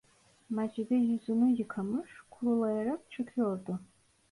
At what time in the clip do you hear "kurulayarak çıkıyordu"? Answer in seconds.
2.31-3.79